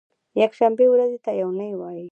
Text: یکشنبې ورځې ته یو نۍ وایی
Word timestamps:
یکشنبې 0.41 0.85
ورځې 0.89 1.19
ته 1.25 1.31
یو 1.41 1.49
نۍ 1.59 1.71
وایی 1.79 2.05